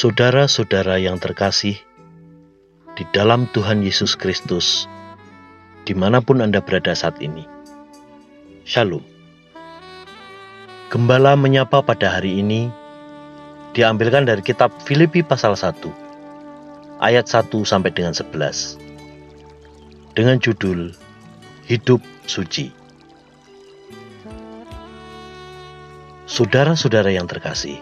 [0.00, 1.76] Saudara-saudara yang terkasih,
[3.00, 4.84] di dalam Tuhan Yesus Kristus,
[5.88, 7.48] di mana pun Anda berada saat ini,
[8.68, 9.00] Shalom.
[10.92, 12.68] Gembala menyapa pada hari ini
[13.72, 15.80] diambilkan dari kitab Filipi pasal 1,
[17.00, 18.76] ayat 1 sampai dengan 11,
[20.12, 20.92] dengan judul
[21.72, 22.68] Hidup Suci.
[26.28, 27.80] Saudara-saudara yang terkasih,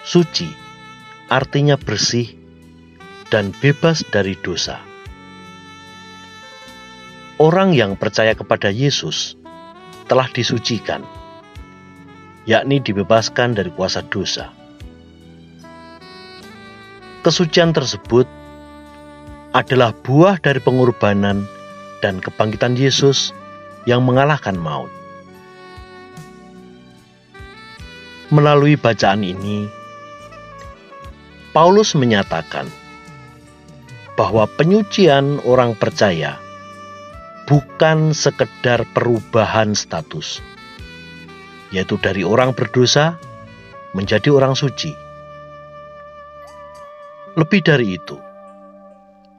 [0.00, 0.48] Suci
[1.28, 2.39] artinya bersih
[3.30, 4.82] dan bebas dari dosa.
[7.40, 9.38] Orang yang percaya kepada Yesus
[10.10, 11.00] telah disucikan,
[12.44, 14.52] yakni dibebaskan dari kuasa dosa.
[17.24, 18.26] Kesucian tersebut
[19.56, 21.46] adalah buah dari pengorbanan
[22.04, 23.32] dan kebangkitan Yesus
[23.88, 24.90] yang mengalahkan maut.
[28.30, 29.66] Melalui bacaan ini,
[31.50, 32.70] Paulus menyatakan
[34.20, 36.36] bahwa penyucian orang percaya
[37.48, 40.44] bukan sekedar perubahan status,
[41.72, 43.16] yaitu dari orang berdosa
[43.96, 44.92] menjadi orang suci.
[47.32, 48.20] Lebih dari itu,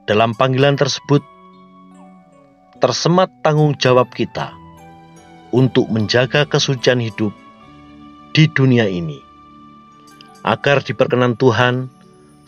[0.10, 1.22] dalam panggilan tersebut
[2.82, 4.50] tersemat tanggung jawab kita
[5.54, 7.30] untuk menjaga kesucian hidup
[8.34, 9.22] di dunia ini,
[10.42, 11.94] agar diperkenan Tuhan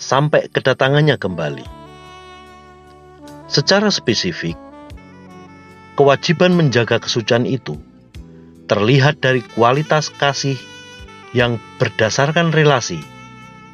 [0.02, 1.83] sampai kedatangannya kembali.
[3.54, 4.58] Secara spesifik,
[5.94, 7.78] kewajiban menjaga kesucian itu
[8.66, 10.58] terlihat dari kualitas kasih
[11.38, 12.98] yang berdasarkan relasi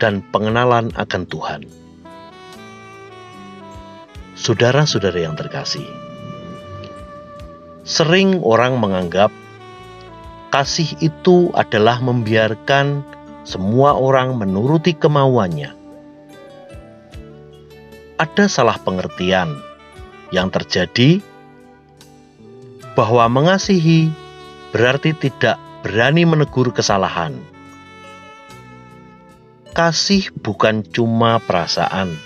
[0.03, 1.63] dan pengenalan akan Tuhan.
[4.35, 5.87] Saudara-saudara yang terkasih,
[7.87, 9.31] sering orang menganggap
[10.51, 12.99] kasih itu adalah membiarkan
[13.47, 15.79] semua orang menuruti kemauannya
[18.19, 19.68] ada salah pengertian
[20.29, 21.21] yang terjadi
[22.93, 24.11] bahwa mengasihi
[24.75, 27.37] berarti tidak berani menegur kesalahan.
[29.71, 32.17] Kasih bukan cuma perasaan,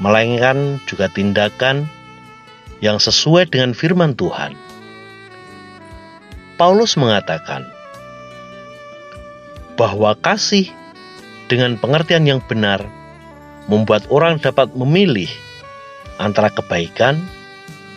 [0.00, 1.90] melainkan juga tindakan
[2.80, 4.56] yang sesuai dengan firman Tuhan.
[6.54, 7.66] Paulus mengatakan
[9.74, 10.70] bahwa kasih
[11.50, 12.86] dengan pengertian yang benar
[13.66, 15.28] membuat orang dapat memilih
[16.20, 17.18] antara kebaikan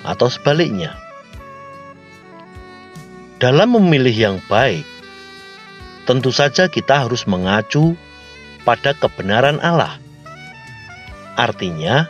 [0.06, 0.96] atau sebaliknya.
[3.38, 4.86] Dalam memilih yang baik,
[6.10, 7.94] tentu saja kita harus mengacu
[8.66, 10.02] pada kebenaran Allah.
[11.38, 12.10] Artinya,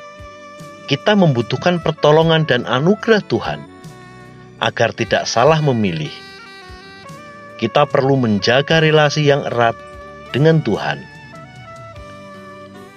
[0.87, 3.59] kita membutuhkan pertolongan dan anugerah Tuhan
[4.63, 6.13] agar tidak salah memilih.
[7.59, 9.75] Kita perlu menjaga relasi yang erat
[10.31, 11.17] dengan Tuhan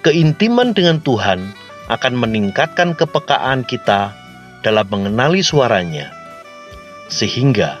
[0.01, 1.53] Keintiman dengan Tuhan
[1.91, 4.15] akan meningkatkan kepekaan kita
[4.63, 6.07] dalam mengenali suaranya,
[7.11, 7.77] sehingga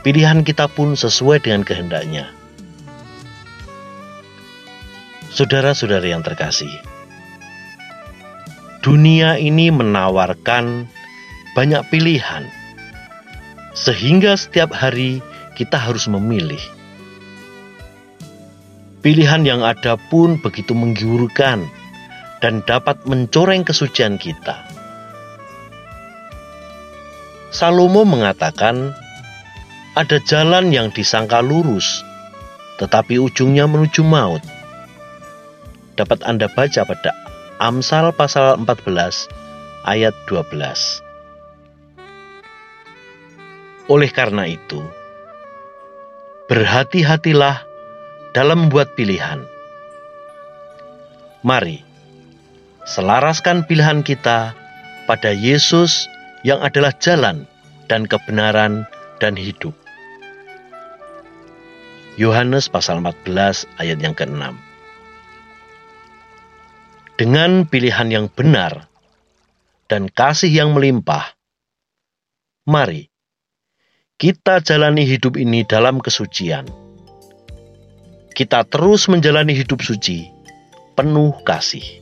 [0.00, 2.32] pilihan kita pun sesuai dengan kehendaknya.
[5.32, 6.72] Saudara-saudara yang terkasih,
[8.80, 10.88] dunia ini menawarkan
[11.52, 12.48] banyak pilihan,
[13.76, 15.20] sehingga setiap hari
[15.52, 16.60] kita harus memilih
[19.02, 21.66] Pilihan yang ada pun begitu menggiurkan
[22.42, 24.58] dan dapat mencoreng kesucian kita.
[27.54, 28.90] Salomo mengatakan,
[29.94, 32.02] ada jalan yang disangka lurus,
[32.82, 34.42] tetapi ujungnya menuju maut.
[35.94, 37.12] Dapat Anda baca pada
[37.62, 39.30] Amsal pasal 14
[39.86, 41.04] ayat 12.
[43.86, 44.82] Oleh karena itu,
[46.50, 47.62] berhati-hatilah
[48.32, 49.44] dalam membuat pilihan.
[51.44, 51.91] Mari,
[52.88, 54.54] selaraskan pilihan kita
[55.06, 56.10] pada Yesus
[56.42, 57.46] yang adalah jalan
[57.86, 58.86] dan kebenaran
[59.22, 59.74] dan hidup.
[62.18, 64.52] Yohanes pasal 14 ayat yang ke-6
[67.16, 68.90] Dengan pilihan yang benar
[69.88, 71.32] dan kasih yang melimpah,
[72.68, 73.08] mari
[74.20, 76.68] kita jalani hidup ini dalam kesucian
[78.32, 80.32] kita terus menjalani hidup suci,
[80.96, 82.01] penuh kasih.